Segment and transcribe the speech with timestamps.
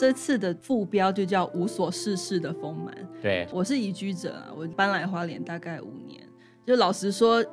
[0.00, 2.94] 这次的副标就叫无所事事的丰满。
[3.20, 6.26] 对，我是移居者啊，我搬来花莲大概五年。
[6.64, 7.44] 就老实说，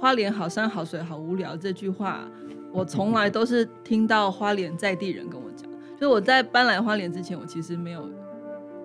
[0.00, 2.26] 花莲好山好水好无聊这句话，
[2.72, 5.70] 我从来都是听到花莲在地人跟我讲。
[6.00, 8.08] 就我在搬来花莲之前，我其实没有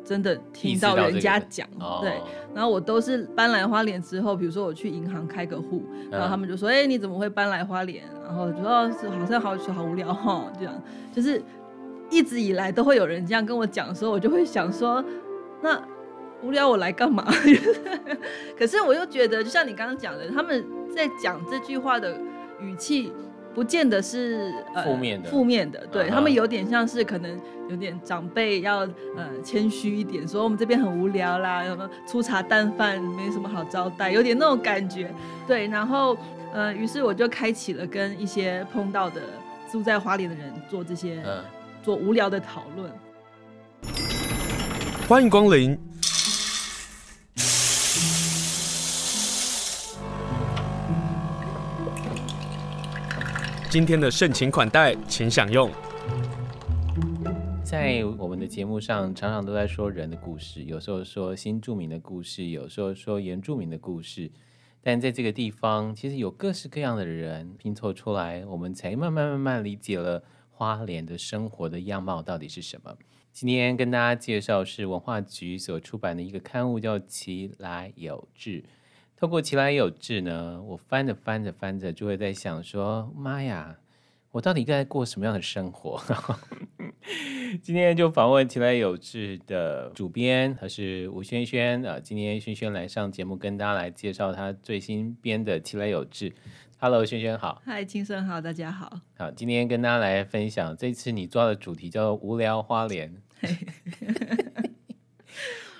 [0.04, 1.66] 真的听到人家讲。
[2.02, 2.22] 对，
[2.54, 10.84] 然后我都是搬来花莲之后，比如说我去银行开个户，然后他们就说：“哎，你怎么会搬来花莲？”然后就说：“是好山好水好无聊哈。”这样
[11.16, 11.42] 就是。
[12.10, 15.04] 一直以来都会有人这样跟我讲的时候，我就会想说，
[15.62, 15.82] 那
[16.44, 17.26] 无聊我来干嘛？
[18.58, 22.18] 可是我又觉得，就像你刚刚讲的，他们在讲这句话的
[22.62, 23.12] 语气，
[23.54, 26.12] 不见得是呃负面的，负面的，对、uh -huh.
[26.12, 28.80] 他们有点像是可能有点长辈要
[29.16, 35.12] 呃谦虚一点，说我们这边很无聊啦，什么粗茶淡饭没什么好招待，有点那种感觉，
[35.48, 36.16] 对，然后
[36.54, 39.22] 呃，于是我就开启了跟一些碰到的
[39.72, 41.22] 住在花莲的人做这些。
[41.82, 41.84] Uh.
[41.84, 42.92] 做无聊的讨论。
[45.08, 45.78] 欢迎光临。
[53.70, 55.70] 今天的盛情款待，请享用。
[57.64, 64.32] 在我们的节目上，常常都在说人的故事，有时候说新住民的故事，有时候说原住民的故事。
[64.82, 70.24] 但在这个地方，其实有各式各样的人拼凑出来，我们才慢慢慢慢理解了。
[70.58, 72.98] 花莲的生活的样貌到底是什么？
[73.32, 78.62] 今天跟大家介绍是文化局所出版的一个刊物，叫《奇来有志》。
[79.16, 83.78] 透过《奇来有志》呢，我翻着翻着翻着，就会在想说：妈呀，
[84.32, 86.02] 我到底该过什么样的生活？
[87.62, 92.00] 今天就访问《奇来有志》的主编，他是吴轩轩啊。
[92.00, 96.32] 今天轩轩来上节目，跟大家来介绍他最新编的《奇来有志》。
[96.80, 97.60] Hello，萱萱好。
[97.66, 99.02] 嗨，青森好，大家好。
[99.18, 103.12] 好，今天跟大家来分享，这次你抓的主题叫做“无聊花莲”。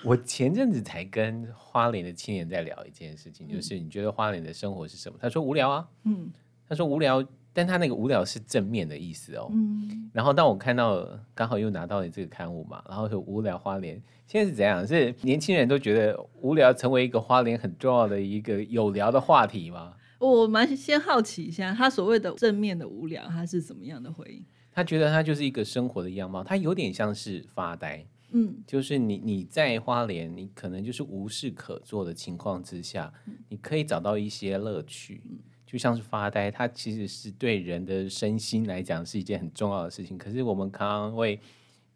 [0.02, 5.16] 我前阵子才跟花莲的青年在聊一件事情，就是你觉得花莲的生活是什么？
[5.22, 5.88] 他说无聊啊。
[6.02, 6.32] 嗯。
[6.68, 9.48] 他说无聊，但他那个无聊是正面的意思哦。
[9.52, 10.10] 嗯。
[10.12, 14.84] 然后当我看到刚好又拿到你这个刊物嘛，然后说无聊花莲，现在是怎样？
[14.84, 19.94] 是年轻人都觉得无聊成为一个花莲很重要的一个有聊的话题吗？
[20.18, 24.44] 我蛮先好奇一下，他所谓的正面的无聊，他是怎么样的回应？
[24.72, 28.06] 他觉得他就是一个生活的样貌，他有点像是发呆。
[28.30, 33.12] 嗯，就是你你在花莲，你可能就是无事可做的情况之下，
[33.48, 35.22] 你可以找到一些乐趣，
[35.64, 36.50] 就像是发呆。
[36.50, 40.18] 它其实是对人的身心来讲是一件很重要的事情。
[40.18, 41.40] 可是我们常常会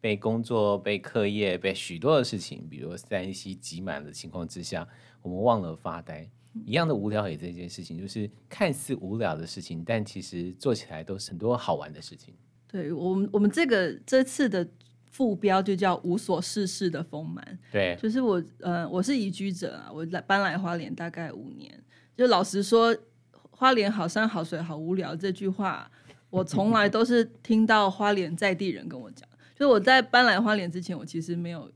[0.01, 4.87] 被工作、被课业、被许多的事情，比如三 C 挤满的情况之下，
[5.21, 6.27] 我们忘了发呆。
[6.65, 12.33] 一样的无聊也这件事情，就是看似无聊的事情，但其实做起来都是很多好玩的事情。
[12.67, 14.67] 对我们，我们这个这次的
[15.11, 17.59] 副标就叫无所事事的丰满。
[17.71, 21.83] 对，就是我，呃，我是移居者啊，我来搬来花莲大概五年。
[22.15, 22.95] 就老实说，
[23.51, 25.89] 花莲好山好水好无聊这句话，
[26.29, 29.27] 我从来都是听到花莲在地人跟我讲。
[29.55, 31.71] 就我在搬来花莲之前，我其实没有。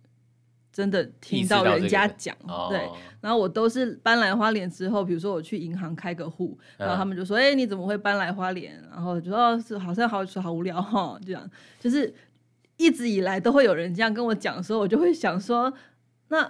[0.77, 2.89] 真的听到人家讲，这个，对，
[3.19, 11.49] 然后我都是搬来花莲之后，比如说我去银行开个户，然后他们就说：“哎，你怎么会搬来花莲？”然后就说：“是好像好好无聊哈。”这样
[11.79, 12.13] 就是
[12.75, 15.73] 一直以来都会有人这样跟我讲的时候，我就会想说
[16.29, 16.47] ：“那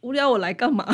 [0.00, 0.84] 无聊我来干嘛？”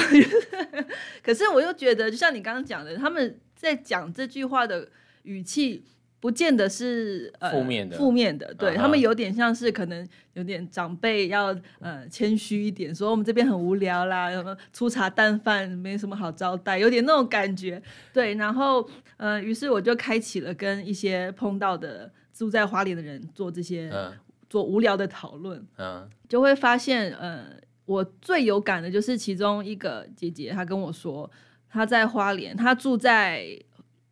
[1.24, 4.86] 可是我又觉得，就像你刚刚讲的，他们在讲这句话的
[5.22, 5.82] 语气。
[6.18, 8.76] 不见得是呃负面的，负面的，对、uh -huh.
[8.76, 17.80] 他们有点像是可能有点长辈要呃谦虚一点，说我们这边很无聊啦，什么粗茶淡饭没什么好招待，有点那种感觉，
[18.12, 18.88] 对，然后
[19.18, 24.12] 呃，于是我就开启了跟一些碰到的住在花莲的人做这些、uh -huh.
[24.48, 27.44] 做无聊的讨论，嗯、uh -huh.，就会发现呃，
[27.84, 31.30] 我最有感的就是其中一个姐姐，她跟我说
[31.68, 33.46] 她在花莲，她住在。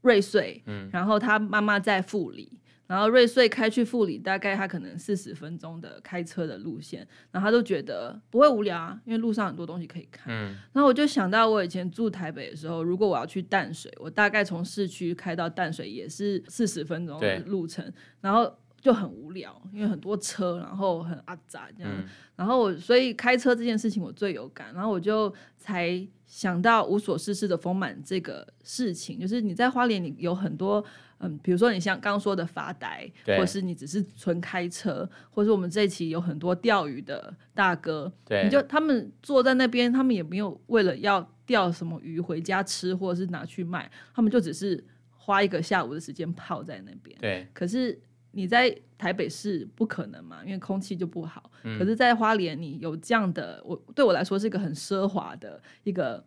[0.04, 10.26] 瑞穗，嗯，然后他妈妈在富里，然后瑞穗开去富里，大概他可能四十分钟的开车的路线，然后他都觉得不会无聊啊，因为路上很多东西可以看。
[10.28, 17.90] 嗯，然后我就想到我以前住台北的时候，如果我要去淡水，我大概从市区开到淡水也是四十分钟的路程，
[18.20, 22.04] 然后就很无聊，因为很多车，然后很阿杂这样，嗯，
[22.36, 26.06] 然后我所以开车这件事情我最有感，然后我就才。
[26.26, 30.84] 想到无所事事的丰满这个事情，就是你在花莲，你有很多
[31.18, 44.82] 嗯，比如说你像刚刚说的发呆，或者是你只是纯开车，或者是我们这一期有很多钓鱼的大哥，对，你就他们坐在那边，他们也没有为了要钓什么鱼回家吃，或者是拿去卖，他们就只是
[45.12, 47.16] 花一个下午的时间泡在那边。
[47.20, 47.96] 对，可是
[48.34, 51.50] 你在台北市不可能嘛，因为空气就不好。
[51.62, 56.22] 嗯、可是，在花莲，你有这样的，我对我来说是一个很奢华的一个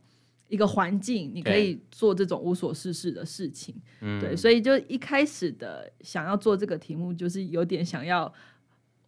[0.48, 3.76] 一个环境，你可以做这种无所事事的事情。
[4.02, 8.34] 嗯、对，所以就一开始的想要做这个题目，就是有点想要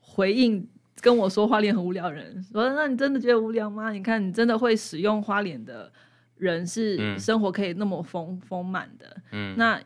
[0.01, 0.67] 回应
[1.01, 3.91] 跟我说花莲很无聊人，说那你真的觉得无聊吗？
[3.91, 5.91] 你看，你真的会使用花莲的
[6.37, 9.17] 人是生活可以那么丰丰满的。
[9.31, 9.81] 嗯，那。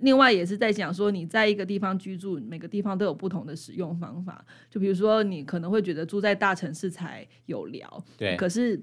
[0.00, 4.44] 另外也是在讲说，你在一个地方居住，每个地方都有不同的使用方法。
[4.70, 8.36] 就比如说，你可能会觉得住在大城市才有聊，对。
[8.36, 8.82] 可是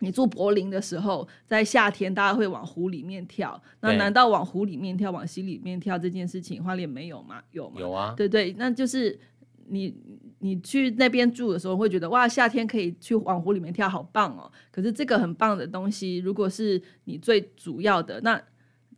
[0.00, 7.42] 你住柏林的时候，在夏天大家会往湖里面跳，那难道往湖里面跳、往溪里面跳这件事情，花莲没有吗？
[7.52, 7.80] 有吗？
[7.80, 8.14] 有啊。
[8.16, 9.18] 对对，那就是
[9.68, 9.94] 你
[10.40, 14.50] 你去那边住的时候，会觉得哇，夏天可以去往湖里面跳，好棒哦。
[14.70, 18.38] 可是这个很棒的东西，如果是你最主要的那。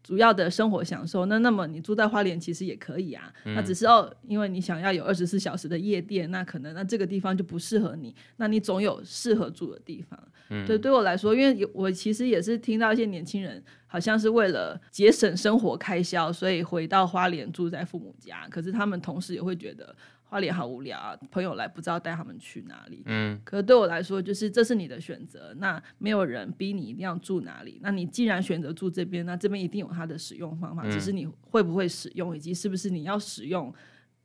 [0.02, 10.18] 主要的生活享受，那那么你住在花莲其实也可以啊，嗯、那只是哦，因为你想要有二十四小时的夜店，那可能那这个地方就不适合你，那你总有适合住的地方。
[10.50, 19.94] 嗯，对，对我来说，因为我其实也是听到一些年轻人，好像是为了节省生活开销，所以回到花莲住在父母家，可是他们同时也会觉得。
[20.32, 23.02] 花莲好无聊啊，朋友来不知道带他们去哪里。
[23.04, 27.78] 嗯，可是对我来说，就是这是你的选择，那没有人逼你一定要住哪里。
[27.82, 33.70] 那你既然选择住这边，那这边一定有它的使用方法，嗯，只是你会不会使用，以及是不是你要使用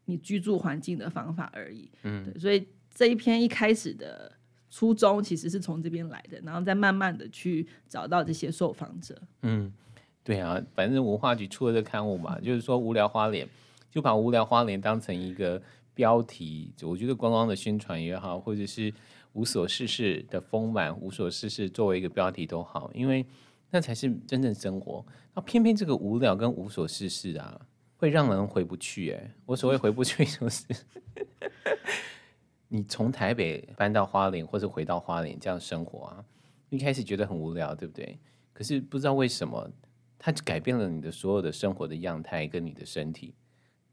[0.06, 1.92] 你居住环境的方法而已。
[2.04, 4.31] 嗯，对，所以这一篇一开始的
[4.69, 9.21] 初衷其实是从这边来的，然后再慢慢的去找到这些受访者。
[9.42, 9.74] 嗯，
[10.24, 13.45] 对啊，反正文化局出了这刊物嘛，就是说无聊花莲，
[13.92, 15.62] 就把无聊花莲当成一个。
[15.97, 18.94] 标题，我觉得观光的宣传也好，或者是
[19.33, 23.25] 无所事事的丰满，无所事事作为一个标题都好，因为
[23.71, 25.03] 那才是真正生活。
[25.33, 27.59] 那偏偏这个无聊跟无所事事啊，
[27.97, 29.09] 会让人回不去。
[29.09, 30.63] 哎，我所谓回不去， 就是
[32.67, 36.23] 你从台北搬到花莲，或者回到花莲这样生活啊，
[36.69, 38.19] 一开始觉得很无聊，对不对？
[38.53, 39.67] 可是不知道为什么，
[40.19, 43.33] 它改变了你的所有的生活的样态跟你的身体。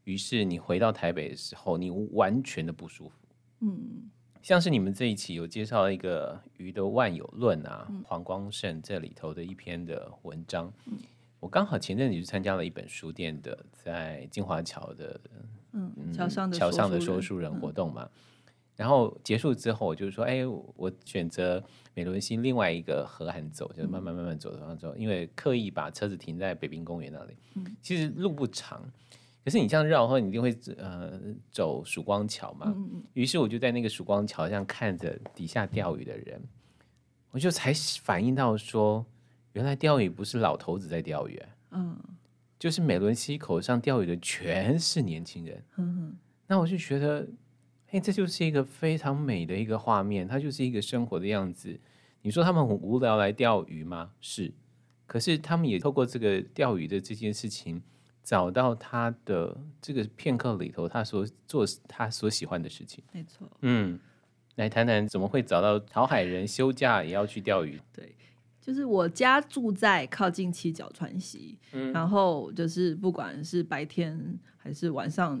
[0.05, 3.15] 于是你回到台北的时候，你完全的不舒服。
[3.61, 4.09] 嗯，
[4.41, 10.71] 像是你们这一期有介绍一个鱼的万有论啊，嗯、黄光胜这里头的一篇的文章。
[10.85, 10.97] 嗯、
[11.39, 15.19] 我刚好前阵子去参加了一本书店的在金华桥的
[15.73, 18.03] 嗯桥上的桥上的说书人活动嘛。
[18.03, 21.63] 嗯、然后结束之后，我就说，哎，我选择
[21.95, 27.35] 美仑溪另外一个河岸走，就慢慢慢慢走走走，因为刻意把车子停在北滨公园那里。
[27.55, 28.87] 嗯、其实路不长。
[29.45, 31.21] 可是你这样绕的话，你一定会呃
[31.51, 32.75] 走曙光桥嘛。
[33.13, 36.41] 于、嗯、是我就在那个曙光桥上看着底下钓鱼的人，
[37.29, 37.71] 我就才
[38.01, 39.05] 反应到说，
[39.53, 41.39] 原来钓鱼不是老头子在钓鱼，
[41.69, 41.95] 嗯，
[42.57, 45.63] 就是美伦溪口上钓鱼的全是年轻人。
[45.77, 46.15] 嗯，
[46.47, 47.27] 那我就觉得，
[47.91, 51.79] 哎，这就是一个非常美的一个画面，它就是一个生活的样子。
[52.23, 54.09] 你说他们很无聊来钓鱼吗？
[54.19, 54.51] 是，
[55.05, 57.83] 可是他们也透过这个钓鱼的这件事情。
[58.25, 63.01] 找到他的这个片刻里头，他所做他所喜欢的事情。
[63.13, 63.99] 没错，嗯，
[64.55, 67.79] 来谈谈怎么会找到讨海人休假也要去钓鱼？
[67.93, 68.15] 对，
[68.59, 75.39] 就是我家住在靠近七角川溪，嗯，然后就是不管是白天还是晚上。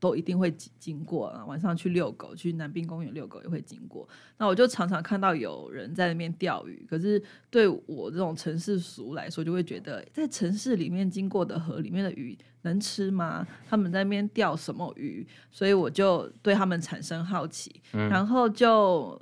[0.00, 4.08] 都一定会经过啊，晚上去遛狗，去南滨公园遛狗也会经过。
[4.36, 13.44] 那我就常常看到有人在那边钓鱼，可是对我这种城市俗来说，就会觉得在城市里面经过的河里面的鱼能吃吗？
[13.68, 15.26] 他们在那边钓什么鱼？
[15.50, 19.20] 所以我就对他们产生好奇，嗯、然后就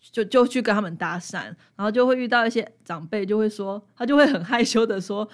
[0.00, 1.42] 就就去跟他们搭讪，
[1.74, 5.28] 然后就会遇到一些长辈，就会说，他就会很害羞的说，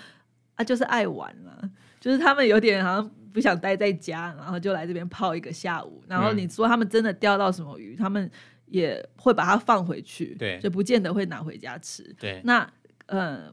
[0.54, 3.11] 啊，就是爱玩了，就是他们有点好像。
[3.35, 6.03] 不想待在家，然后就来这边泡一个下午。
[6.09, 8.31] 然后你说他们真的钓到什么鱼，嗯、他们
[8.67, 12.14] 也会把它放回去，对，就不见得会拿回家吃。
[12.19, 12.67] 对，那
[13.07, 13.53] 呃，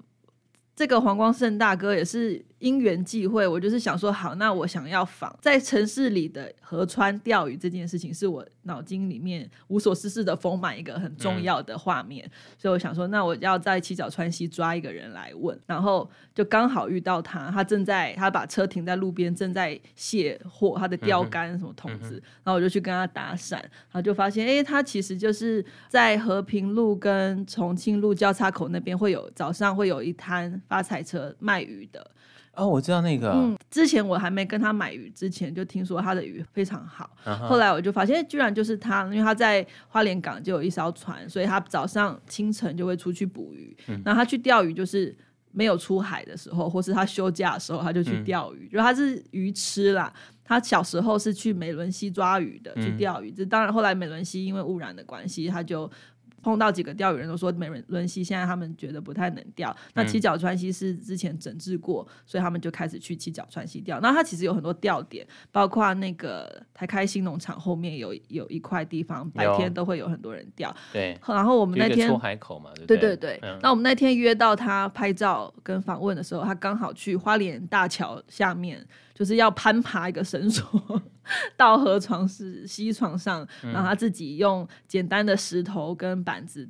[0.75, 2.45] 这个黄光胜大哥也是。
[2.61, 32.11] 因缘际会，我就是想说，好，那我想要仿在城市里的河川钓鱼这件事情，是我脑筋里面无所事事的丰满一个很重要的画面，嗯、所以我想说，那我要在七角川西抓一个人来问，然后就刚好遇到他，他正在他把车停在路边，正在卸货他的钓竿什么桶子，嗯、然后我就去跟他搭讪，然后就发现，哎，他其实就是在和平路跟重庆路交叉口那边会有早上会有一摊发财车卖鱼的。
[32.53, 33.31] 哦，我知道那个。
[33.31, 37.09] 嗯，之前我还没跟他买鱼之前，就听说他的鱼非常好。
[37.25, 37.47] Uh huh.
[37.47, 43.75] 后来我就发现，居然就是他，因为他在花莲港就有一艘船，所以他早上清晨就会出去捕鱼。
[43.87, 45.15] 嗯，然后他去钓鱼，就是
[45.51, 50.11] 没有出海的时候，或是他休假的时候，他就去钓鱼，嗯、就他是鱼吃啦。
[50.43, 53.31] 他小时候是去美伦西抓鱼的，去钓鱼。
[53.31, 55.89] 这、嗯、当然后来美伦西因为污染的关系，他就。
[56.41, 63.99] 碰到几个钓鱼人都说美仑溪现在他们觉得不太能钓，那七角川溪是之前整治过，所以他们就开始去七角川溪钓。
[63.99, 70.75] 那它其实有很多钓点，包括那个台开新农场后面有有一块地方，白天都会有很多人钓。
[70.91, 73.39] 对，然后我们那天出海口嘛，对对，对对对。
[73.43, 78.85] 嗯、那我们那天约到他拍照跟访问的时候，他刚好去花莲大桥下面。
[79.21, 80.99] 就是要攀爬一个绳索
[81.55, 86.67] 到河床是溪床上，然后他自己用简单的石头跟板子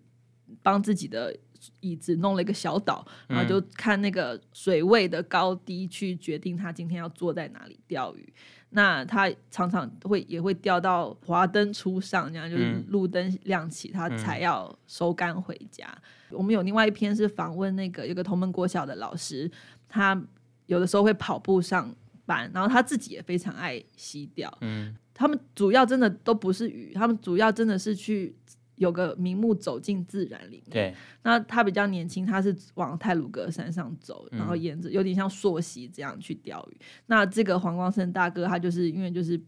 [0.62, 1.34] 帮自己的
[1.80, 8.34] 椅子弄了一个小岛，然后就看那个水位的高低去决定他今天要坐在哪里钓鱼。
[8.72, 15.88] 那他常常会也会钓到华灯初上，这样就是路灯亮起，他才要收竿回家。
[16.32, 19.50] 我们有另外一篇是访问那个有个同门国小的老师，
[19.88, 20.22] 他
[20.66, 21.96] 有的时候会跑步上。
[22.26, 28.34] 然后他自己也非常爱溪钓，嗯，他们主要真的都不是鱼，他们主要真的是去
[28.76, 30.70] 有个名目走进自然里面。
[30.70, 36.76] 对，那他比较年轻，他是往泰鲁格山上走，然后沿着有点像溯溪这样去钓鱼。
[36.80, 39.40] 嗯、那这个黄光胜大哥，他就是因为就是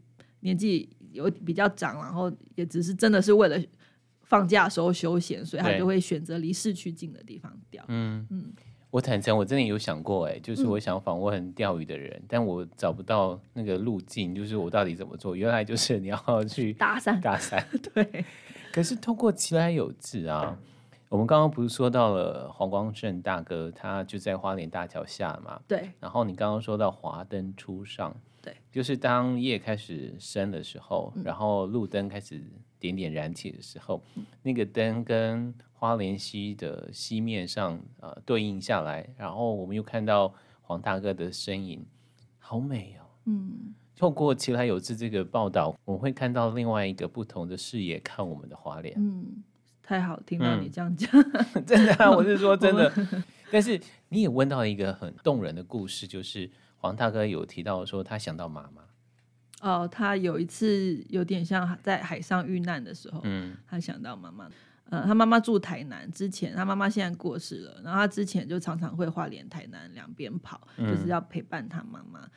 [0.41, 3.57] 年纪有比较长，然后也只是真的是为了
[4.23, 7.83] 放假的时候休闲，所以他就会选择离市区近的地方钓。
[7.87, 8.43] 嗯嗯。
[8.47, 8.53] 嗯
[8.93, 15.35] 我坦诚，我真的有想过，哎，就是我想访问钓鱼的人，嗯、但我找不到那个路径，就是我到底怎么做？
[15.35, 17.59] 原来就是你要 去搭讪，搭讪，
[17.91, 18.23] 对。
[18.71, 20.55] 可是通过其来有志啊，
[21.09, 25.89] 我们刚刚不是说到了黄光胜大哥，他就在花莲大桥下嘛，对。
[25.99, 32.39] 然后你刚刚说到华灯初上，对，就是当夜开始深的时候，嗯、然后路灯开始
[32.79, 35.51] 点点燃起的时候，嗯、那个灯跟。
[35.83, 41.85] 花莲溪的溪面上，呃，对应下来，然后我们又看到黄大哥的身影，
[42.39, 43.03] 好美哦。
[43.25, 48.95] 嗯，透过其来有志这个报道，我们会看到另外一个不同的视野看我们的花莲。
[48.97, 49.43] 嗯，
[49.81, 51.11] 太好听了，你这样讲，
[51.53, 52.89] 嗯、 真的、啊，我是说真的。
[53.51, 58.83] 但是你也问到一个很动人的故事，就是黄大哥有提到说他想到妈妈。
[59.59, 64.49] 哦，他有一次有点像在海上遇难的时候，嗯，他想到妈妈。
[64.89, 72.29] 嗯，他妈妈住台南，之前他妈妈现在过世了，然后他之前就常常会花莲台南两边跑，嗯、就是要陪伴他妈妈。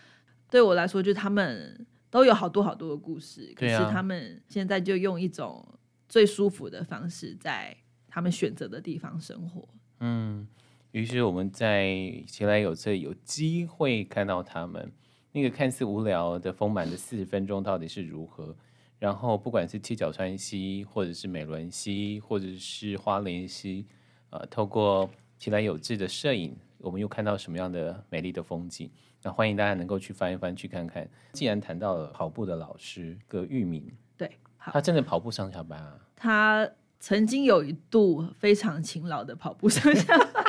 [0.48, 5.66] 对我来说，就他们都有好多好多的故事，可是他们现在就用一种
[6.08, 7.76] 最舒服的方式，在
[8.08, 9.68] 他们选择的地方生活。
[10.00, 10.46] 嗯，
[10.92, 11.84] 于是我们在
[12.26, 14.90] 前来有这有机会看到他们
[15.32, 18.56] 那个看似无聊的丰满的四十分钟到底是如何。
[18.98, 23.86] 然后，不管是七角川溪，或者是美伦溪，或者是花莲溪，
[24.30, 28.90] 呃，透过其来有志的摄影，我们又看到什么样的美丽的风景？
[29.22, 31.06] 那欢迎大家能够去翻一翻，去看看。
[31.32, 33.86] 既然谈到了跑步的老师葛玉明，
[34.16, 35.98] 对，他真的跑步上下班啊？
[36.16, 36.66] 他
[36.98, 40.45] 曾经有一度非常勤劳的跑步上下班。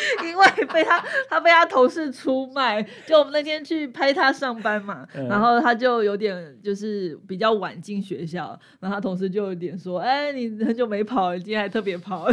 [0.24, 12.26] 因为被他，他被他同事出卖，就我们那天去拍他上班嘛，嗯、然后他就有点就是比较晚进学校，然后他同事就有点说，哎，你很久没跑，你今天还特别跑，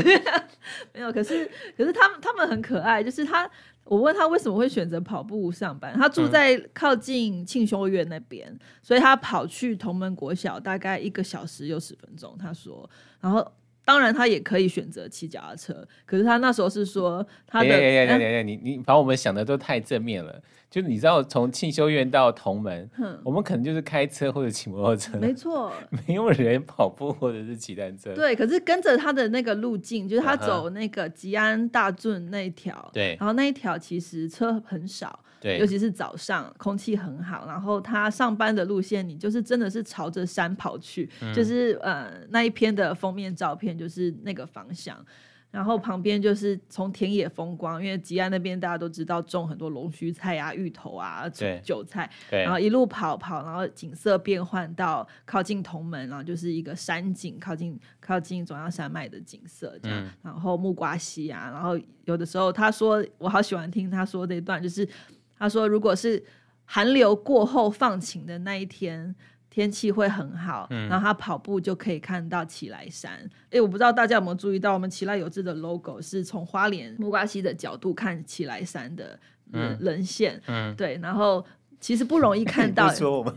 [0.94, 3.50] 没有，可是可是他们他们很可爱，就是他，
[3.86, 13.52] 我问他为什么会选择跑步上班，他住在靠近庆修院那边，嗯、所以他跑去同门国小大概一个小时又十分钟，他说，然后。
[13.88, 18.44] 当然，他也可以选择骑脚踏车，可是他那时候是说他的。
[18.44, 20.44] 你你把我们想的都太正面了。
[20.70, 25.18] 就你知道，从庆修院到同门，哼我们可能就是开车或者骑摩托车。
[25.18, 25.72] 没错，
[26.06, 28.14] 没有人跑步或者是骑单车。
[28.14, 32.92] 对，可是跟着他的那个路径，就是他走那个吉安大圳那一条。
[32.92, 35.18] 对、uh，huh、然后那一条其实车很少。
[35.40, 37.46] 对，尤其是早上，空气很好。
[37.48, 44.98] 然后他上班的路线，你就是真的是朝着山跑去，嗯、就是呃那一篇的封面照片就是那个方向。
[45.50, 52.08] 然后旁边就是从田野风光，因为吉安那边大家都知道种很多龙须菜啊、芋头啊、对韭菜。
[52.30, 60.04] 然后一路跑跑，然后景色变换到靠近同门，然后就是一个山景，靠近靠近中央山脉的景色这样。
[60.04, 64.88] 嗯、然后木瓜溪啊，然后有的时候他说我好喜欢听他说这一段，就是。
[65.38, 66.24] 他说：“如果是
[66.66, 69.16] 寒流过后放晴的那一天，
[69.50, 73.12] 天气会很好，嗯、然后他跑步就可以看到奇莱山。
[73.52, 79.20] 哎，我不知道大家有没有注意到，我们奇来有志的 logo 是从花莲木瓜溪的角度看奇莱山的
[79.52, 80.42] 人人线。
[80.48, 81.46] 嗯，对，然后
[81.80, 82.90] 其实不容易看到，
[83.24, 83.32] 不，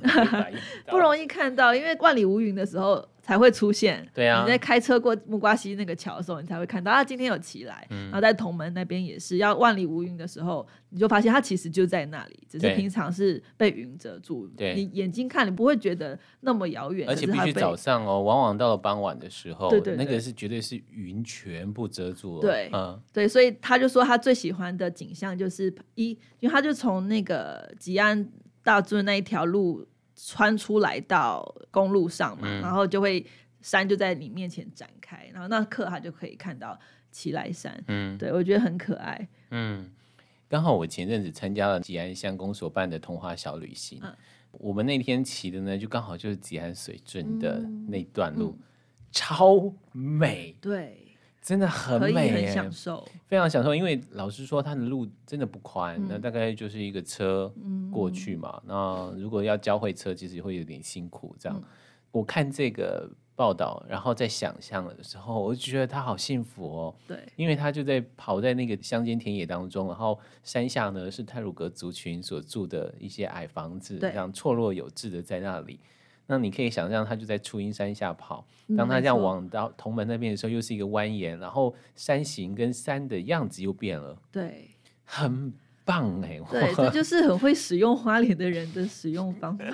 [0.88, 4.04] 不容易看到，因为万里无云的时候。”才会出现。
[4.12, 7.86] 对啊，你在开车过木瓜溪那个桥的时候，你才会看到啊，今天有起来。
[7.90, 14.48] 嗯、然后在同门那边也是要万里无云的时候，你就发现它其实就在那里，只是平常是被云遮住。
[14.56, 17.08] 对，你眼睛看，你不会觉得那么遥远。
[17.08, 22.40] 而且必须早上哦，往往到了傍晚的时候，对对对，那个是绝对是云全部遮住了。
[22.40, 26.10] 对，嗯，对，所以他就说他最喜欢的景象就是一，
[26.40, 28.28] 因为他就从那个吉安
[28.64, 29.86] 大圳那一条路
[30.26, 33.24] 穿出来到公路上嘛，嗯、然后就会
[33.60, 36.78] 山就在你面前展开，然后那刻他就可以看到
[37.10, 37.82] 奇来山。
[37.88, 39.28] 嗯，对我觉得很可爱。
[39.50, 39.90] 嗯，
[40.48, 44.14] 刚好我前阵子参加了吉安乡公所办的童话小旅行，嗯、
[44.52, 48.64] 我们那天骑的呢，就刚好就是吉安水圳的那段路，嗯、
[49.10, 50.54] 超美。
[50.60, 51.09] 对。
[51.40, 53.74] 真的很美，很享受，非常享受。
[53.74, 57.52] 因为老实说，它的路真的不宽，嗯、那大概就是一个车
[57.90, 58.60] 过去嘛。
[58.64, 61.34] 嗯、那如果要教会车，其实会有点辛苦。
[61.38, 61.64] 这样，嗯、
[62.12, 66.94] 我看这个报道，然后在想象的时候，我就觉得他好幸福哦。
[67.08, 75.80] 对，因为他就在跑在那个乡间田野当中，然后山下呢是泰鲁格族群所住的一些矮房子，这样错落有致的在那里。
[76.30, 78.46] 那你可以想象，他就在初音山下跑。
[78.76, 84.16] 当他这样往到同门那边的时候，又是一个蜿蜒，然后山形跟山的样子又变了。
[84.30, 84.70] 对，
[85.04, 85.52] 很
[85.84, 86.40] 棒哎。
[86.48, 89.64] 对，这就是很会使用花莲的人的使用方法。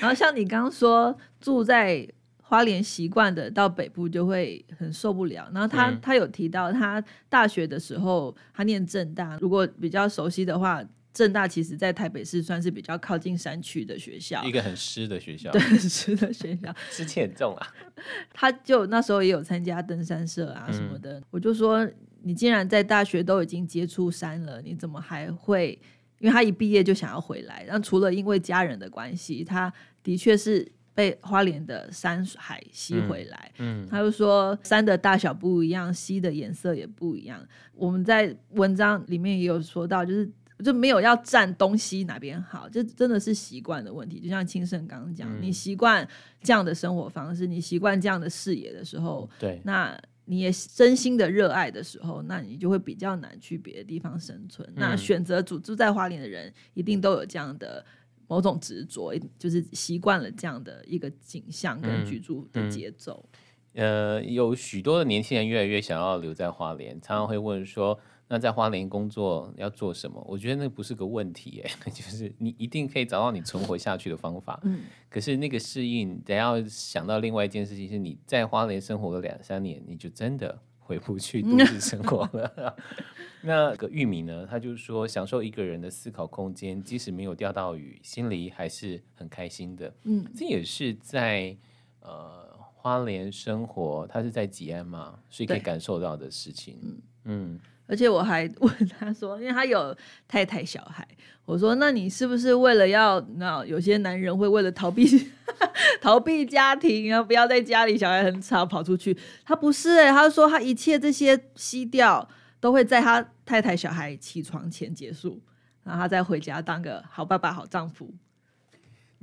[0.00, 2.08] 然后像你刚刚说，住在
[2.40, 5.46] 花莲习惯的，到北部就会很受不了。
[5.52, 10.82] 然后他、嗯、他有提到，他大学的时候他念正大，如果比较熟悉的话。
[11.12, 17.66] 政大其实，在台北市算是比较靠近山区的学校，一个很湿的学校，对，很湿的学校， 湿气很重啊。
[18.32, 21.20] 他就那时候也有参加登山社啊什么的。
[21.20, 21.86] 嗯、我就说，
[22.22, 25.78] 你既然在大学都已经接触山了，你怎么还会？
[26.18, 29.70] 因为他一毕业就想要回来，然后除了因为家人的关系，他
[30.02, 33.52] 的确是被花莲的山海吸回来。
[33.58, 37.46] 嗯，嗯他就说，山的大小不一样，溪的颜色也不一样。
[37.74, 40.30] 我们在文章里面也有说到，就是。
[40.62, 44.20] 就没有要站东西哪边好，这真的是习惯的问题。
[44.20, 46.06] 就像青盛刚刚讲，嗯、你习惯
[46.42, 54.66] 这样的生活方式，你习惯这样的视野的时候，对，那你也真心的热爱的时候，那你就会比较难去别的地方生存。
[54.70, 57.84] 嗯、那选择住住在花莲的人，一定都有这样的
[58.28, 63.28] 某种执着，就是习惯了这样的一个景象跟居住的节奏。
[63.74, 67.98] 呃，有许多的年轻人越来越想要留在花莲，常常会问说。
[68.32, 70.24] 那在花莲工作要做什么？
[70.26, 74.58] 我觉得那不是个问题耶， 就是你一定可以找到你存活下去的方法。
[74.64, 82.74] 嗯，可是那个适应得要想到另外一件事情，是你在花莲生活了两三年，你就真的回不去都市生活了。
[83.44, 84.46] 那个玉米呢？
[84.46, 89.92] 他就是说，享受一个人的思考空间，即使没有钓到鱼，心里还是很开心的。
[90.04, 91.54] 嗯，这也是在
[92.00, 96.78] 呃花莲生活，他是在吉安嘛，所以可以感受到的事情。
[96.80, 97.60] 嗯嗯。
[97.86, 99.94] 而且我还问他说，因为他有
[100.26, 101.06] 太太小孩，
[101.44, 105.30] 我说，那你是不是为了要那有些男人会为了逃避
[106.00, 109.16] 逃避家庭，然后不要在家里小孩很吵跑出去？
[109.44, 112.26] 他不是哎、他说他一切这些息掉
[112.60, 115.40] 都会在他太太小孩起床前结束，
[115.84, 118.12] 然后他再回家当个好爸爸、好丈夫。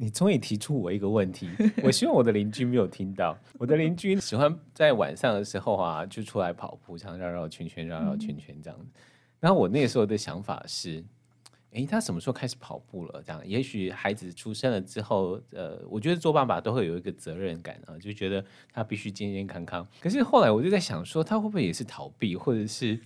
[0.02, 1.50] 你终于提出我一个问题，
[1.84, 3.38] 我希望我的邻居没有听到。
[3.58, 8.86] 我的邻居喜欢在晚上的时候啊，就出来跑步，像绕绕圈圈、绕绕圈圈这样子。
[9.42, 11.04] 然后我那个时候的想法是，
[11.72, 13.22] 诶，他什么时候开始跑步了？
[13.22, 19.86] 这样，也许孩子出生了之后，呃，我觉得做爸爸都会有一个责任感啊，就觉得他必须健健康康。
[20.00, 22.98] 可是后来我就在想说，他会不会也是逃避，或者是？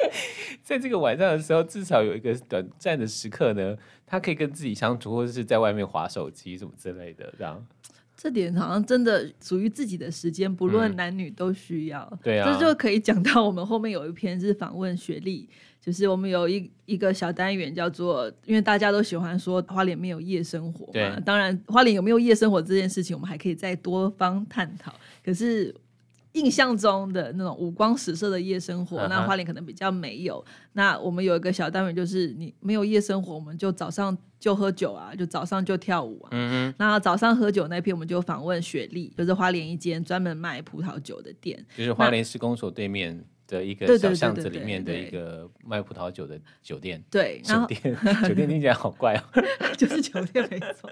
[0.62, 7.66] 在这个晚上的时候，至少有一个短暂的时刻呢，他可以跟自己相处，或者是在外面划手机什么之类的，这样。
[8.16, 12.08] 这点好像真的属于自己的时间，不论男女都需要。
[12.12, 15.46] 嗯、对啊，这就可以讲到我们后面有一篇是访问学历，
[15.80, 24.94] 就是我们有一一个小单元叫做，因为大家都喜欢说花莲没有夜生活嘛，对当然花莲有没有夜生活这件事情，我们还可以再多方探讨。
[25.22, 25.74] 可是。
[26.36, 29.08] 印象中的那种五光十色的夜生活，uh.
[29.08, 30.44] 那花莲可能比较没有。
[30.74, 36.28] 那我们有一个小单元，就是你没有夜生活，我们就早上就喝酒啊，就早上就跳舞啊。
[36.32, 37.02] 嗯那、uh.
[37.02, 47.02] 早上喝酒那篇，我们就访问雪莉，就是花莲一间专门卖葡萄酒的店，就是花莲施工所对面的一个小巷子里面的一个卖葡萄酒的酒店。
[47.10, 47.96] 对，酒店，
[48.28, 49.22] 酒店听起来好怪哦，
[49.78, 50.90] 就是酒店没错。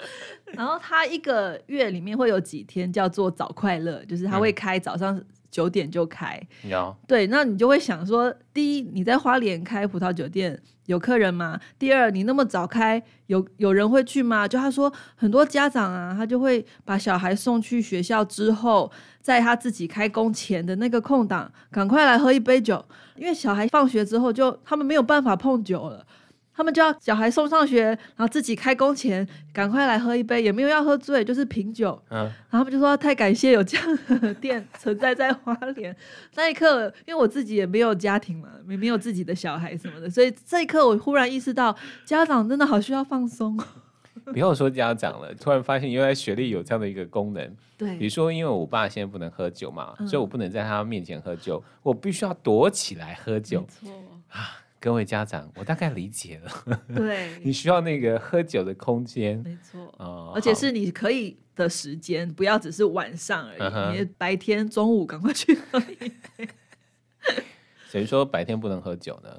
[0.53, 5.23] 然后他一个月里面会有几天叫做早快乐，就是他会开早上。
[5.55, 6.41] 九点就开。
[6.65, 11.61] 有对，那你就会想说，第一，你在花莲开葡萄酒店有客人吗？
[11.79, 14.49] 第二，你那么早开，有有人会去吗？
[14.49, 18.91] 就他说，很多家长啊，他就会把小孩送去学校之后，
[19.21, 26.05] 在他自己开工前的那个空档，赶快来喝一杯酒，因为小孩放学之后就他们没有办法碰酒了。
[26.57, 32.01] 他们就要小孩送上学，然后自己开工前赶快来喝一杯，也没有要喝醉，就是品酒。
[32.11, 32.19] 嗯，
[32.51, 35.95] 然后他们就说太感谢有这样的店存在在花莲。
[36.37, 43.59] 那一刻，因为我自己也没有家庭嘛，也没有自己的小孩什么的，所以这一刻我忽然意识到，家长真的好需要放松。
[44.27, 47.57] 不要说家长了，突然发现原来学历有这样的一个功能。
[47.77, 53.61] 对，比如说因为我爸现在不能喝酒嘛，嗯、所以我不能在他面前喝酒，我必须要躲起来喝酒。
[53.61, 53.95] 没错
[54.29, 54.64] 啊。
[54.85, 56.51] 各位家长，我大概理解了。
[56.95, 63.63] 对，你需要那个喝酒的空间，没错，哦，而且是你可以的时间，不要只是晚上而已。
[63.63, 66.47] 嗯、你白天、中午赶快去喝一杯。
[67.89, 69.31] 谁说白天不能喝酒呢？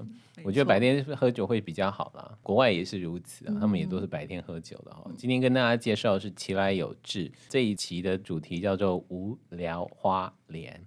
[0.42, 2.36] 我觉得白天喝酒会比较好啦。
[2.42, 5.04] 国外也是如此啊，他们也都是白天喝酒的哈。
[5.06, 10.84] 嗯、今天跟大家介绍的是奇来有志这一期的主题叫做无聊花莲。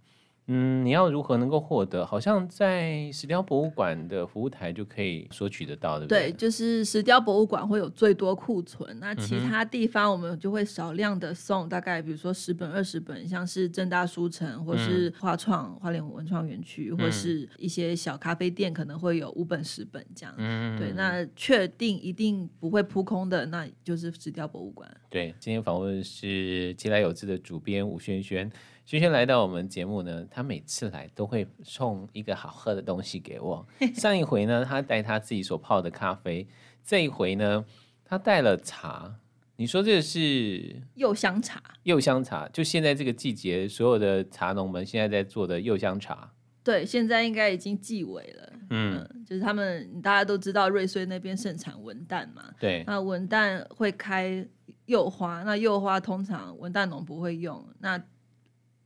[0.50, 2.04] 嗯，你要如何能够获得？
[2.06, 6.30] 好像在石雕博物馆的服务台就可以索取得到，对不对？
[6.30, 20.34] 对，就是石雕博物馆会有最多库存，那其他地方我们就会少量的送，大概比如说十本、二十本，像是正大书城或是花创、花莲文创园区，或是一些小咖啡店，可能会有五本、十本这样。
[20.38, 24.90] 嗯，对，那确定一定不会扑空的，那就是石雕博物馆。
[25.10, 28.50] 对，今天访问是其来有志的主编吴萱萱。
[28.88, 33.66] 萱萱来到我们节目呢，他每次来都会送一个好喝的东西给我。
[33.94, 36.46] 上一回呢，他带他自己所泡的咖啡；
[36.82, 37.62] 这一回呢，
[38.02, 39.14] 他带了茶。
[39.56, 41.62] 你说这个是柚香茶？
[41.82, 46.32] 柚香茶，就现在这个季节，所有的茶农们现在在做的柚香茶。
[46.64, 48.52] 对，现在应该已经季尾了。
[48.70, 52.42] 嗯，嗯，就是他们大家都知道瑞穗那边盛产文旦嘛。
[52.58, 54.48] 对，那文旦会开
[54.86, 58.02] 柚花，那柚花通常文旦农不会用，那。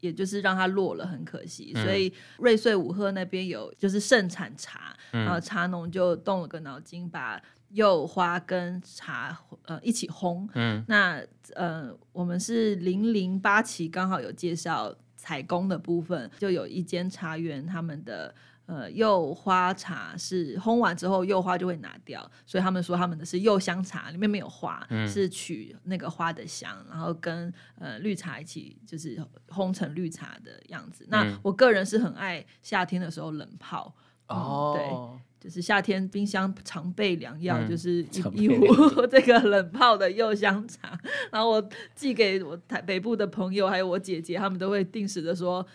[0.03, 1.73] 也就是让它落了，很可惜。
[1.75, 10.47] 嗯、所以瑞穗五鹤那边有就是盛产茶，嗯、然后茶农就动了个脑筋，把柚花跟茶呃一起烘。
[10.55, 11.23] 嗯，那
[11.55, 18.35] 呃我们是零零八期刚好有介绍采工的部分，就有一间茶园他们的。
[18.66, 31.05] 呃，柚花茶是烘完之后柚花就会拿掉，所以他们说他们的是柚香茶，里面没有花，嗯、是取那个花的香，然后跟呃绿茶一起就是烘成绿茶的样子。
[31.05, 33.92] 嗯、那我个人是很爱夏天的时候冷泡
[34.29, 40.96] 哦、嗯，对，就是夏天冰箱常备良药，嗯、就是一一壶 这个冷泡的柚香茶，
[41.33, 45.66] 然后我寄给我台北部的朋友，还有我姐姐，他们都会定时的说。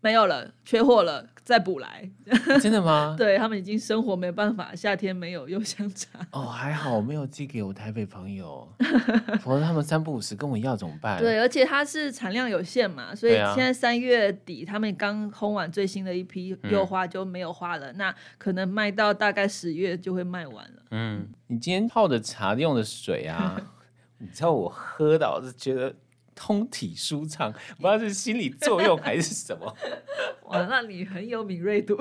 [0.00, 2.10] 没有了，缺货了，再补来。
[2.60, 3.14] 真的吗？
[3.16, 6.18] 对，他们已经生活没办法，夏天没有柚香茶。
[6.32, 8.68] 哦，还好我没有寄给我台北朋友，
[9.40, 11.20] 否则他们三不五时跟我要怎么办？
[11.20, 20.82] 对，而且它是产量有限嘛，所以现在三月底他们刚烘完最新的一批柚花就没有花了，嗯、那可能卖到大概十月就会卖完了。
[20.90, 23.56] 嗯，你今天泡的茶用的水啊，
[24.18, 25.94] 你知道我喝到是觉得。
[26.36, 29.76] 通体舒畅，不知道是心理作用还是什么。
[30.46, 31.96] 哇，那你很有敏锐度。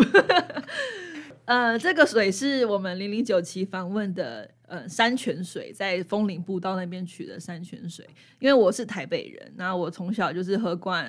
[1.46, 8.08] 呃，这个水是我们零零九期访问的，呃，山泉水，在枫林步道那边取的山泉水。
[8.40, 11.08] 因为我是台北人，那我从小就是喝惯，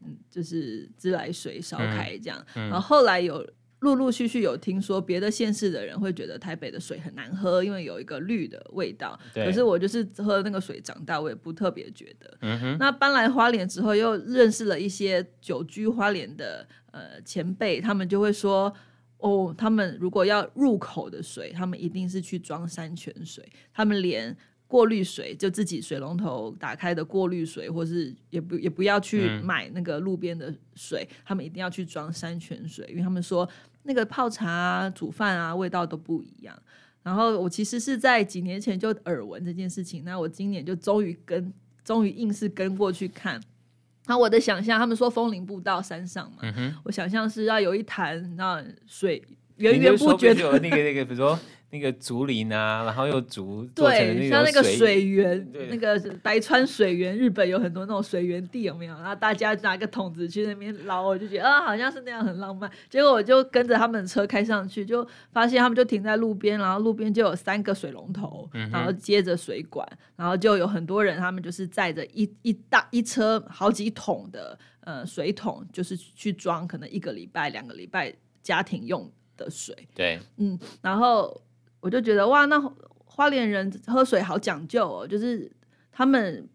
[0.00, 3.46] 嗯，就是自来水烧开这样，嗯嗯、然后后来有。
[3.82, 9.18] 陆陆续续有听说别的县市的人会觉得台北的水很难喝，因为有一个绿的味道。
[9.34, 12.38] 对可是我就是喝那个水长大，我也不特别觉得。
[12.42, 18.72] 嗯、哼那搬来花莲之后，又认识了一些久居花莲的呃前辈，他们就会说：
[19.18, 24.36] 哦，他们如果要入口的水，他们一定是去装山泉水，他们连。
[24.68, 33.46] 过滤水就自己水龙头打开的过滤水，或是也不也不要去买那个路边的水，嗯、他们一定要去装山泉水，因为他们说
[33.84, 36.56] 那个泡茶啊、煮饭啊味道都不一样。
[37.02, 41.52] 然后我其实是在几年前就耳闻这件事情，那我今年就终于跟
[41.84, 43.34] 终于硬是跟过去看。
[44.06, 49.22] 然后我的想象，他们说风林步道山上嘛，嗯、我想象是要有一潭那水
[49.56, 51.38] 源源不绝的那个那个，比如说。
[51.72, 58.94] 那个竹林啊，然后又竹对，像那个水源，对那个白川水源，日本有很多那种水源地，有没有？
[58.96, 62.70] 然后大家拿个桶子去那边捞，我就觉得啊，好像是那样很浪漫。
[62.90, 79.74] 结果我就跟着他们车开上去，就发现他们就停在路边，然后路边就有三个水龙头，然后接着水管，然后就有很多人，他们就是载着一一大一车好几桶的呃水桶，就是去装可能一个礼拜、两个礼拜家庭用的水。
[79.94, 81.40] 对，嗯，然后
[81.82, 82.58] 我就觉得哇，那
[83.04, 85.52] 花莲人喝水好讲究哦，就是
[85.90, 86.48] 他们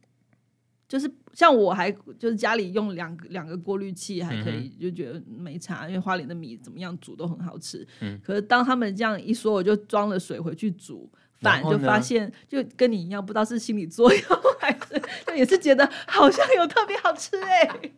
[0.87, 7.87] 就是像我还就是家里用两个两个过滤器还可以，嗯、就觉得没差，因为花莲的米怎么样煮都很好吃。
[7.99, 11.07] 嗯，可是当他们这样一说，我就装了水回去煮。
[11.39, 14.21] 反就发现，就跟你一样，不知道是心理作用
[14.59, 17.93] 还是，就也是觉得好像有特别好吃哎、欸。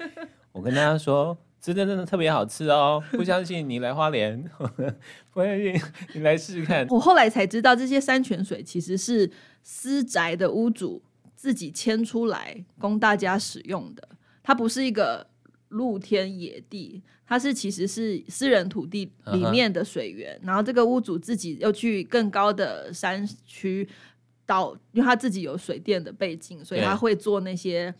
[0.50, 1.36] 我跟大家说，
[1.72, 3.02] 真的真的特别好吃哦！
[3.12, 4.42] 不相信你来花莲，
[5.32, 5.80] 不相信
[6.14, 6.86] 你来试试看。
[6.88, 9.30] 我后来才知道，这些山泉水其实是
[9.62, 11.02] 私宅的屋主
[11.34, 14.08] 自己牵出来供大家使用的，
[14.42, 15.26] 它不是一个。
[15.70, 20.46] 露天野地，它是其实是私人土地里面的水源，uh -huh.
[20.46, 23.88] 然后这个屋主自己又去更高的山区
[24.46, 27.92] 到，因为他自己有水电的背景，所以他会做那些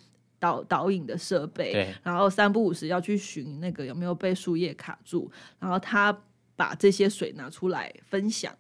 [0.45, 6.15] 导导引的设备，然后三不五时要去寻那个有没有被树叶卡住，然后他
[6.55, 8.55] 把这些水拿出来分享。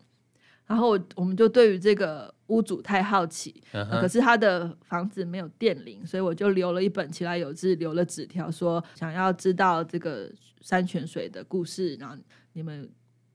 [0.66, 4.00] 然后我们就对于这个屋主太好奇，uh -huh.
[4.00, 10.30] 可是他的房子没有电铃，所以我就留了一本其来有志，留了纸条说想要知道这个
[10.62, 12.16] 山泉水的故事，然后
[12.54, 12.88] 你们。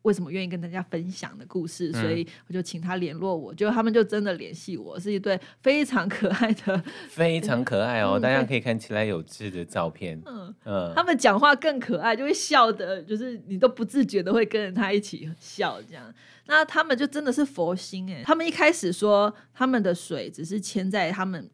[0.04, 1.92] 为什么愿意跟大家分享的故事？
[1.92, 10.22] 所以我就请他联络我，就他们就真的联系我，是一对非常可爱的， 非常可爱哦，嗯、大家可以看起来有志的照片。
[10.26, 16.14] 嗯嗯，他们讲话更可爱，就会笑的，就是你都不自觉的会跟着他一起笑这样。
[16.46, 21.50] 那他们就真的是佛心哎，他们一开始说他们的水只是牵在他们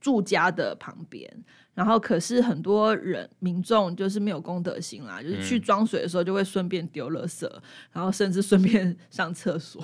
[0.00, 1.44] 住家的旁边。
[1.74, 9.82] 然后，可是很多人民众就是没有公德心啦，就是去装水的时候就会顺便丢垃圾，嗯、然后甚至顺便 上厕所，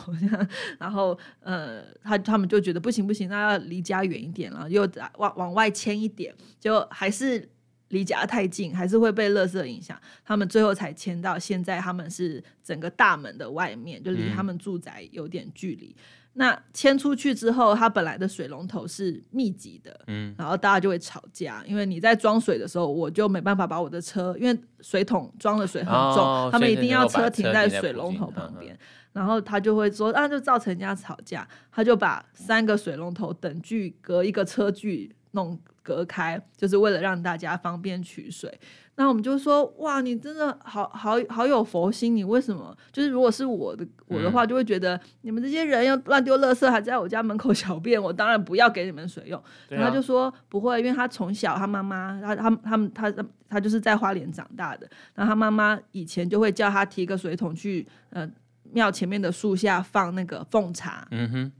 [0.78, 7.48] 然后呃，他他们就觉得不行不行，那要离家远一点，然后又往往外迁一点，就还是
[7.88, 10.00] 离家太近，还是会被垃圾影响。
[10.24, 15.96] 他们最后才迁到现在，他们是整个大门的外面，就离他们住宅有点距离。
[15.98, 16.02] 嗯
[16.34, 28.78] 那迁出去之后，它本来的水龙头是密集的，嗯，然后大家就会吵架，因为你在装水的时候，我就没办法把我的车，因为水桶装的水很重，哦，他们一定要车停在水龙头旁边，
[29.12, 38.58] 然后他就会说，那就造成人家吵架，他就把三个水龙头等距隔一个车距弄隔开，就是为了让大家方便取水。
[38.96, 42.76] 那我们就说，哇，你真的好好好有佛心，你为什么？
[42.92, 49.42] 就是如果是我的我的话，就会觉得、嗯、你们这些人要乱丢垃圾，还在我家门口小便，我当然不要给你们水用。
[49.68, 58.30] 然后他就说不会，因为他从小他妈妈他他他们他他，他就是在花莲长大的，然后他妈妈以前就会叫他提个水桶去呃
[58.72, 61.52] 庙前面的树下放那个奉茶，嗯哼，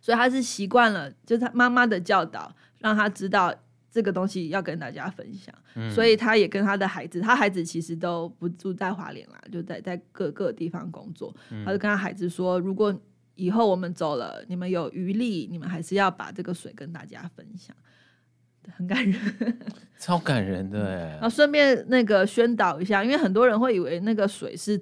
[0.00, 3.54] 所以他是习惯了，就是他妈妈的教导，让他知道。
[3.90, 11.64] 这个东西要跟大家分享，嗯，所以他也跟他的孩子，他孩子其实都不住在华联啦，就在在各个地方工作，嗯。
[11.64, 12.94] 他就跟他孩子说，如果
[13.34, 17.74] 以后我们走了，你们有余力，你们还是要把这个水跟大家分享，
[18.76, 19.58] 很感人，
[19.98, 21.12] 超感人的哎。
[21.12, 24.78] 然后顺便那个宣导一下，因为很多人会以为那个水是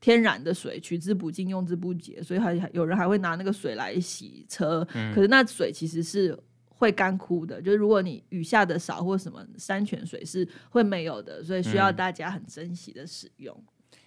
[0.00, 6.38] 天然的水，取之不尽，用之不竭，所以还有人还会拿那个水来洗车，嗯，可是那水其实是。
[6.80, 13.54] 会干枯的，就是如果你雨下的少或什么，山泉水是会没有的，所以需要大家很珍惜的使用。
[13.54, 13.98] 嗯、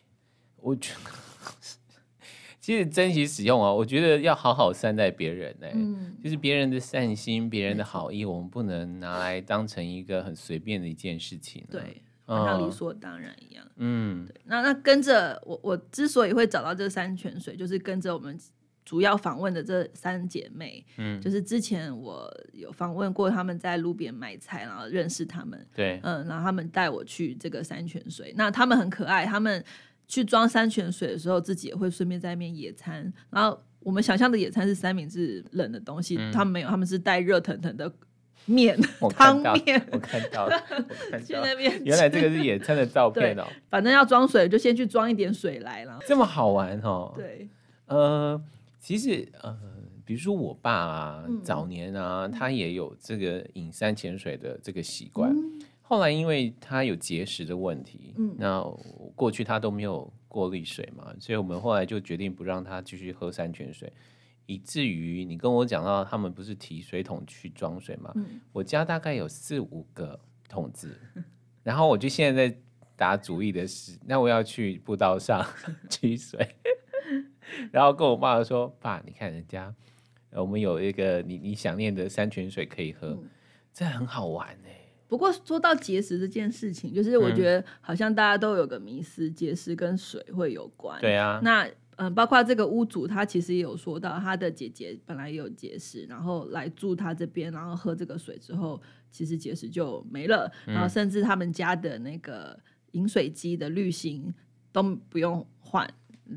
[0.56, 1.12] 我觉得
[2.60, 6.18] 其实珍惜使用啊，我觉得要好好善待别人呢、欸嗯。
[6.24, 11.72] 就是别人的善心、别人的好意，我们不能拿来当成一个很随便的一件事情、啊。
[11.72, 13.64] 对，像理所当然一样。
[13.76, 14.42] 嗯，对。
[14.46, 18.36] 那那跟着我，我之所以会找到这山泉水，就是跟着我们。
[18.86, 29.63] 主要访问的这三姐妹，嗯，就是之前我有访问过他们在路边买菜，然后认识他们，对，嗯，然后他们带我去这个山泉水，那他们很可爱，他们
[30.06, 33.12] 去装山泉水的时候，自己也会顺便在那边野餐。
[33.30, 37.89] 然后我们想象的野餐是三明治冷的东西，嗯、他们没有，他们是带热腾腾的
[38.46, 38.78] 面
[39.15, 40.62] 汤面，我看到，了
[41.10, 43.48] 那边，原来这个是野餐的照 片哦。
[43.69, 47.13] 反正要装水，就先去装一点水来了，这么好玩哦。
[47.15, 47.48] 对，
[47.88, 48.43] 呃。
[48.84, 49.58] 其实，呃，
[50.04, 55.62] 比如说我爸啊，嗯、早年啊，他也有这个饮山泉水的这个习惯、嗯。
[55.82, 58.62] 后来因为他有结石的问题，嗯，那
[59.15, 63.89] 过去他都没有过滤水嘛，所以我们后来就决定不让他继续喝山泉水，
[64.48, 70.19] 以至于你跟我讲到他们不是提水桶去装水嘛、嗯，我家大概有四五个
[70.50, 71.00] 桶子，
[71.63, 72.58] 然后我就现在在
[72.98, 75.41] 打主意的是，那我要去步道上
[75.89, 76.46] 取水。
[77.71, 79.73] 然后跟我爸说：“爸，你看人家，
[80.32, 83.30] 我们有一个你你想念的山泉水可以喝，嗯、
[83.73, 84.69] 这很好玩呢。”
[85.08, 90.99] 不过说到结石这件事情，就是我觉得好像大家都有个迷思，结石跟水会有关。
[90.99, 102.60] 对啊，那嗯，包括这个屋主，他其实也有说到，他的姐姐本来也有结石，然后来住他这边，然后喝这个水之后，其实结石就没了，然后甚至他们家的那个
[102.93, 104.34] 饮水机的滤芯
[104.71, 105.88] 都不用换，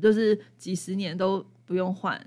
[0.01, 2.19] 就是几十年都不用换。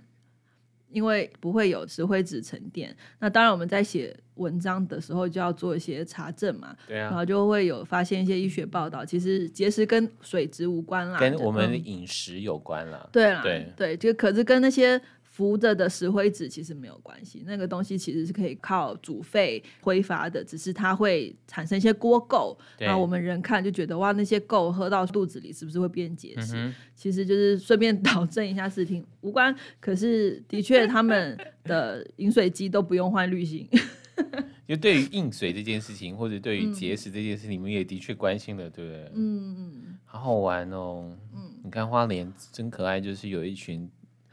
[0.92, 15.01] 因为不会有石灰质沉淀，那当然我们在写文章的时候就要做一些查证嘛，对啊，然后就会有发现一些医学报道，其实结石跟水质无关啦，跟我们的饮食有关啦，嗯、对啦，对对，就可是跟那些。
[15.40, 26.53] 浮着的石灰质其实没有关系，那个东西其实是可以靠煮沸挥发的，只是它会产生一些锅垢，那我们人看就觉得哇，那些垢喝到肚子里是不是会变结石？
[26.57, 29.57] 嗯、其实就是顺便 导正一下视听无关。
[29.81, 33.66] 可是的确，他们的饮水机都不用换滤芯。
[34.68, 39.11] 就对于硬水这件事情，或者对于结石这件事情，你们也的确关心了，对不对？
[39.14, 41.16] 嗯嗯，好好玩哦。
[41.35, 43.90] 嗯，你看花莲真可爱，就是有一群。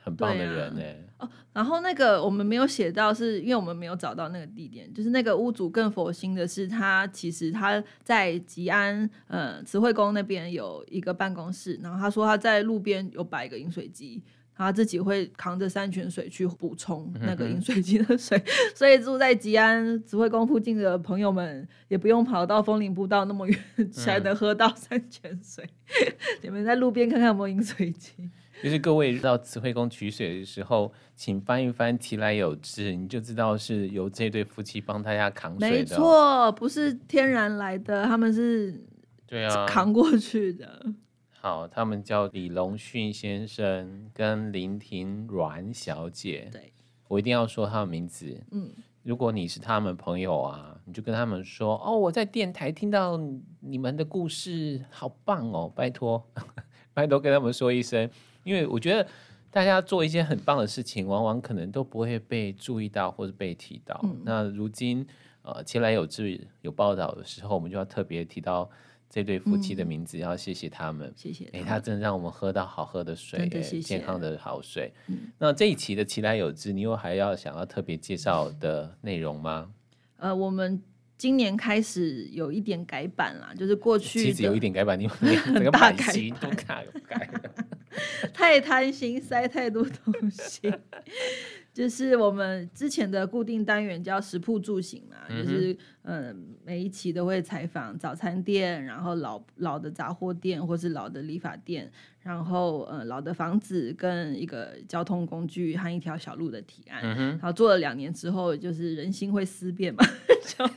[0.07, 1.25] 很棒的人呢、欸啊。
[1.25, 4.91] 哦，然后那个我们没有写到，是因为我们没有找到那个地点。
[4.93, 14.21] 就是那个屋主更佛心的是，他其实他在吉安呃慈惠宫那边有一个办公室，然后他说他在路边有摆一个饮水机，
[14.55, 23.59] 他自己会扛着山泉水去补充那个饮水机的水，嗯、 所以住在吉安慈惠宫附近的朋友们也不用跑到枫林步道那么远
[23.91, 25.67] 才能喝到山泉水。
[25.89, 28.29] 嗯、你们在路边看看有没有饮水机。
[28.63, 35.77] 就是各位到慈惠宫取水的时候，请翻一翻“其来有自”，你就知道是由这对夫妻帮大家扛水的。
[35.77, 38.83] 没错，不是天然来的，他们是
[39.27, 40.85] 对啊扛过去的。
[41.39, 46.49] 好，他们叫李龙训先生跟林婷阮小姐。
[46.51, 46.73] 对，
[47.07, 48.43] 我一定要说他的名字。
[48.51, 48.71] 嗯，
[49.03, 53.17] 如果你是他们朋友啊，你就跟他们说：“哦，我在电台听到
[53.59, 56.27] 你们的故事，好棒哦！”拜托，
[56.91, 58.09] 拜托跟他们说一声。
[58.47, 59.05] 因为我觉得
[59.51, 63.99] 大家做一些很棒的事情，往往可能都不会被注意到或者被提到。
[64.03, 65.05] 嗯、那如今
[65.41, 68.69] 呃，其来有志有报道的时候，我们就要特别提到
[69.09, 71.11] 这对夫妻的名字，要、嗯、谢谢他们。
[71.15, 71.45] 谢谢。
[71.53, 73.47] 哎，他真的让我们喝到好喝的水，
[73.81, 74.93] 健康的好水。
[75.07, 79.71] 嗯、那这一期的其来有志，你有还要想要特别介绍的内容吗？
[80.17, 80.81] 呃，我们
[81.17, 85.15] 今年开始有一点改版啦，就是过去其实有一点改版，你们
[85.55, 87.46] 整个版型都改改了。
[88.33, 90.73] 太贪心，塞太多东西。
[91.73, 95.77] 就是我们之前的固定单元叫食铺住行嘛，嗯、就是
[96.09, 101.91] 嗯，每一期都会采访早餐店，然后老老的杂货店，或是老的理发店，
[102.21, 107.01] 然后呃老的房子跟一个交通工具和一条小路的提案。
[107.03, 110.01] 嗯、然后做了两年之后，就是人心会思变嘛，
[110.57, 110.69] 就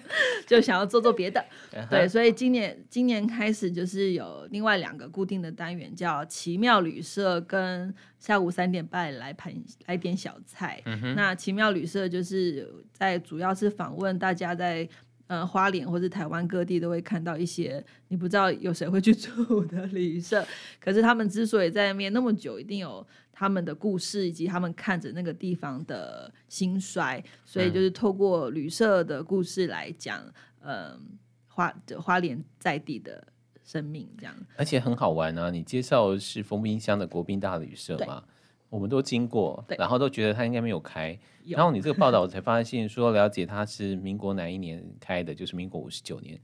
[0.48, 1.40] 就想要做做别的。
[1.74, 7.94] 嗯、对，所以今年今年开始就是有另外两个固定的单元，叫奇妙旅社跟。
[8.20, 9.50] 下午三点半来盘
[9.86, 10.78] 来点小菜。
[10.84, 14.86] 嗯、那奇妙旅社就是在主要是访问大家在
[15.26, 20.46] 呃花莲或者台湾各地都会看到一些你不知道有谁会去住的旅社，
[20.78, 30.22] 可是他们之所以在那边那么久，一定有他们的故事以及他们看着那个地方的兴衰，所以就是透过旅社的故事来讲，
[30.60, 31.00] 嗯、呃，
[31.48, 33.26] 花花莲在地的。
[33.62, 35.48] 生命这样，而且很好玩啊！
[35.48, 38.24] 你介绍是丰滨乡的国宾大旅社嘛？
[38.70, 41.18] 对我们都经过，然后都觉得他应该没有开。
[41.44, 46.40] 有然后你这个报道，我才发现说，了解他是民国哪一年开的，就是民国五十九年。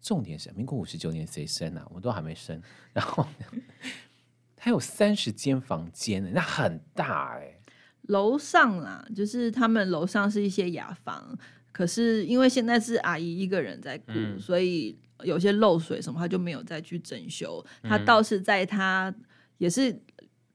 [0.00, 1.86] 重点是民国五十九年谁生啊？
[1.94, 2.60] 我都还没生。
[2.92, 3.26] 然后
[4.56, 7.60] 他有三十间房间，那很大哎、欸。
[8.02, 11.36] 楼上啦，就是他们楼上是一些雅房，
[11.72, 14.98] 可是因为现在是阿姨一个人在顾，嗯、所以。
[15.24, 17.64] 有些漏水什么，他就没有再去整修。
[17.82, 19.12] 他倒是在他
[19.56, 19.90] 也是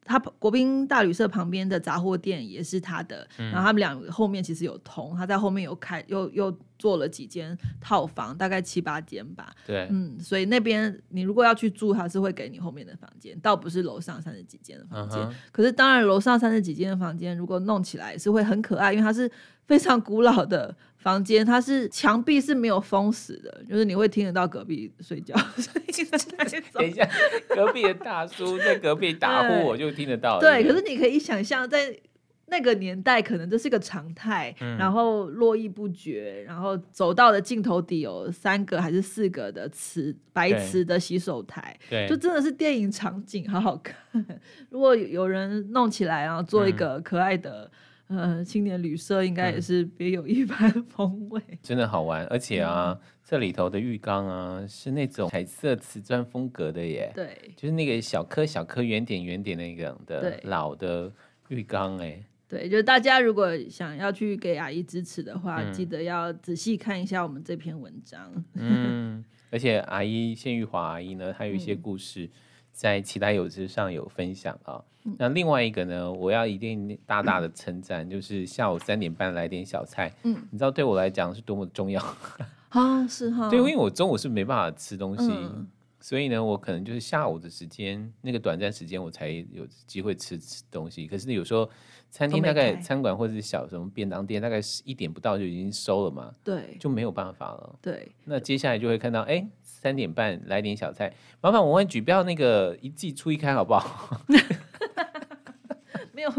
[0.03, 9.53] 他国宾大旅社旁边的杂货店也是他的，然后他们俩后面其实有通，他在后面有开又又做了几间套房，大概七八间吧。
[9.65, 15.19] 对，嗯，所以那边你如果要去住，他是会给你后面的房间，倒不是楼上三十几间的房间。
[15.19, 15.33] Uh.
[15.51, 19.31] 可是当然楼上三十几间的房间，如果弄起来是会很可爱，因为它是
[19.65, 20.75] 非常古老的。
[21.01, 25.35] 房间它是墙壁是没有封死的，就是你会听得到隔壁睡觉。
[26.73, 27.09] 等一下，
[27.49, 30.39] 隔壁的大叔在隔壁打呼，我就听得到。
[30.39, 31.97] 对，可是你可以想象，在
[32.45, 34.55] 那个年代，可能这是个常态。
[34.61, 43.95] 嗯、然后络绎不绝，然后走到的尽头底有三个还是四个的瓷白瓷的洗手台，对，就真的是电影场景，好好看。
[44.69, 47.71] 如果有人弄起来，然后做一个可爱的。
[48.11, 52.25] 呃青年旅社应该也是别有一番 风味，嗯，真的好玩。
[52.25, 61.11] 而且啊，嗯、这里头的浴缸啊是那种彩色瓷砖风格的耶，对，就是那个小颗小颗圆点圆点那个的老的
[61.49, 62.21] 浴缸哎。
[62.47, 68.29] 对，就是大家如果想要去给阿姨支持的话，嗯、记得要仔细看一下我们这篇文章。
[68.55, 72.29] 嗯，而且阿姨谢玉华阿姨呢，还有一些故事
[72.71, 74.83] 在其他有志上有分享啊。
[75.03, 80.11] 嗯、那另外一个呢，我要一定大大的称赞，嗯、就是下午三点半来点小菜。
[80.23, 82.01] 嗯，你知道对我来讲是多么重要
[82.69, 83.07] 啊？
[83.07, 83.49] 是哈。
[83.49, 85.27] 对，因为我中午是没办法吃东西。
[85.31, 85.67] 嗯
[86.03, 91.05] 所以呢，我可能就是下午的时间，那个短暂时间，我才有机会吃吃东西。
[91.05, 91.69] 可是有时候
[92.09, 97.75] 餐厅大概餐馆或者是小什么便当店，大概是一点不到就已经收了嘛，对，就没有办法了。
[97.83, 99.47] 对，那接下来就会看到，哎，
[99.81, 101.11] 三点半来点小菜，
[101.41, 104.21] 麻烦我问举标那个一季出一刊好不好？
[106.13, 106.31] 没有，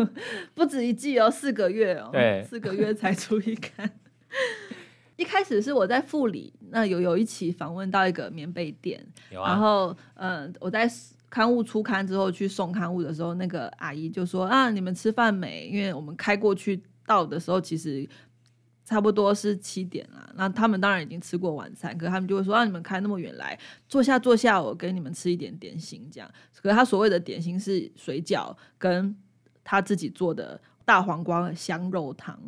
[0.55, 3.91] 不止一季哦，四个月哦，对，四个月才出一刊。
[5.19, 10.89] 一开始是我在富里，那有有一期访问到一个棉被店，啊、然后嗯、呃，我在
[11.29, 15.67] 刊物出刊之后去送刊物的时候，那个阿姨就说啊，你们吃饭没？
[15.67, 18.09] 因为我们开过去到的时候，其实
[18.85, 20.33] 差不多是七点了。
[20.37, 23.59] 那他们当然已经吃过晚餐，可是他们就会说啊，你们开那么远来，
[23.89, 26.31] 坐下坐下，我给你们吃一点点心这样。
[26.61, 29.17] 可是他所谓的点心是水饺跟
[29.65, 32.39] 他自己做的大黄瓜香肉汤。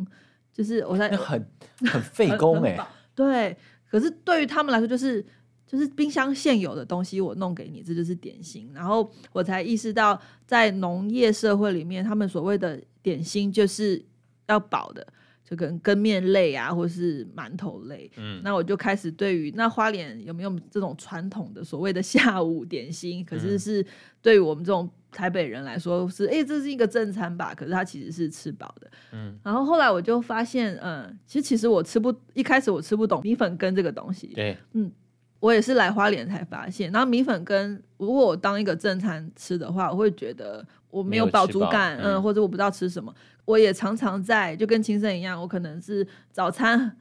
[0.53, 1.45] 就是我在很
[1.91, 2.79] 很费工哎，
[3.13, 3.57] 对，
[3.91, 5.21] 可是对于他们来说，就是
[5.67, 8.71] 就是冰箱现有的东西我弄给你，这就是点心。
[8.73, 10.17] 然后我才意识到，
[10.47, 14.01] 在农业社会里面，他们所谓的点心就是
[14.47, 15.05] 要饱的，
[15.45, 18.11] 就跟羹面类啊，或是馒头类。
[18.17, 23.85] 嗯，那我就开始对于那花莲有没有这种传统的所谓的下午点心，可是是
[24.23, 24.91] 对于我们这种。
[25.17, 27.55] 台北人来说是，哎、欸，这是一个正餐吧？
[27.55, 28.91] 可是它其实是吃饱的。
[29.13, 34.27] 嗯，然后后来我就发现，嗯，其实其实我吃不，一开始我吃不懂米粉羹这个东西。
[34.35, 34.91] 对，嗯，
[35.39, 36.91] 我也是来花莲才发现。
[36.91, 43.15] 然后米粉羹，如果我当一个正餐吃的话，我会觉得我没有饱足感，嗯，或者我不知道吃什么。
[43.45, 46.97] 我也常常在，就跟青盛一样，我可能是早餐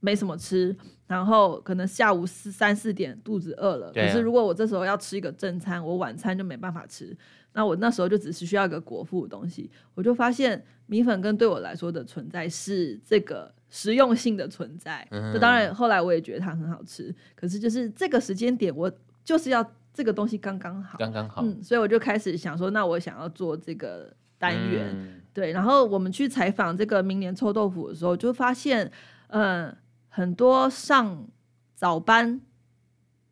[0.00, 0.76] 没什么吃。
[1.06, 7.14] 然后可能下午四三四点肚子饿了，啊、可是如果我这时候要吃一个正餐，我晚餐就没办法吃。
[7.52, 15.06] 那我那时候就只是需要一个果腹的东西，我就发现米粉羹对我来说的存在是这个实用性的存在。
[15.10, 18.90] 这、嗯、当然后来我也觉得它很好吃，可是就是这个时间点我
[19.22, 21.42] 就是要这个东西刚刚好，刚刚好。
[21.44, 25.52] 嗯，所以我就开始想说，那我想要做这个单元，嗯、对。
[25.52, 28.90] 然后我们去采访这个明年臭豆腐的时候，就发现，
[29.26, 29.78] 嗯、呃。
[30.16, 31.26] 很多上
[31.74, 32.40] 早班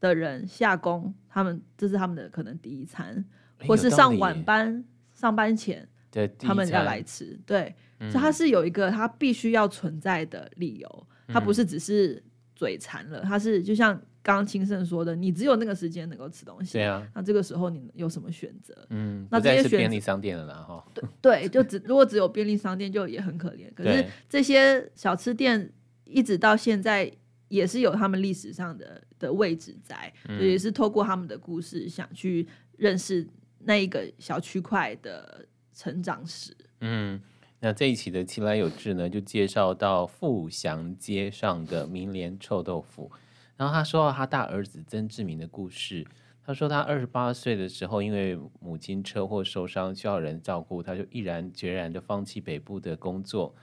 [0.01, 3.25] 的人下工，他们这是他们的可能第一餐，
[3.69, 4.85] 或是上晚班
[5.15, 12.21] 上班前，对，他们要来吃，对，嗯、所以它是有一个它必须要存在的理由，它不是只是
[12.57, 18.75] 嘴馋了，它是就像刚刚青盛说的，你只有那个时间能够吃东西，对啊，那这个时候你有什么选择？
[18.91, 25.73] 嗯，那这些是便利商店了啦，哈，对对，就只如果只有便利商店就也很可怜，可是这些小吃店。
[26.05, 27.11] 一直到现在
[27.49, 32.47] 也是有他们历史上的的位置在，嗯、也是透过他们的故事想去
[32.77, 33.27] 认识
[33.61, 36.55] 那一个小区块的成长史。
[36.83, 37.19] 嗯，
[37.61, 43.11] 那这一期的奇来有志呢，就介绍到富祥街上的明莲臭豆腐。
[43.57, 46.07] 然后他说到他大儿子曾志明的故事，
[46.45, 53.55] 他说他二十八岁的时候，因为母亲车祸受伤，需要人照顾，他就毅然决然的放弃北部的工作。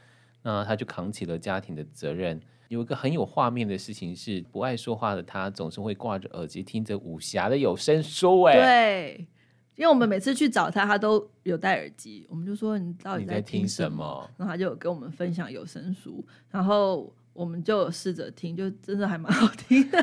[0.42, 2.40] 那他就扛起了家庭的责任。
[2.70, 8.44] 有一个很有画面的事情是，不爱说话的他总是会挂着耳机听着武侠的有声书。
[8.44, 9.28] 哎，对，
[9.76, 12.26] 因为我们每次去找他，他都有戴耳机。
[12.30, 13.98] 我们就说你到底在听什么？
[13.98, 19.98] 什么然后他就有跟我们分享有声书，然后我们就试着听，就真的还蛮好听的，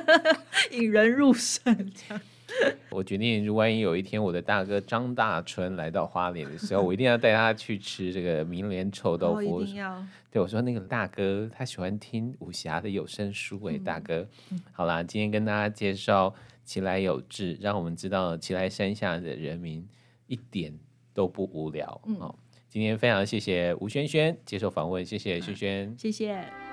[0.71, 2.23] 引人入胜这样。
[2.91, 9.59] 我决定，如果万一有一天我的大哥张大春来到花莲的时候，我一定要带他去吃这个明莲臭豆腐。
[9.59, 10.03] 哦、一定要。
[10.31, 14.27] 对，我说那个大哥他喜欢听武侠的有声书，哎，大哥。
[14.51, 16.33] 嗯、好啦，今天跟大家介绍
[16.65, 19.87] 其来有志，让我们知道其来山下的人民
[20.29, 20.73] 一点
[21.13, 22.01] 都不无聊。
[22.07, 22.35] 嗯、哦，
[22.69, 26.66] 今天非常谢谢吴轩轩接受访问，谢谢萱萱，谢谢。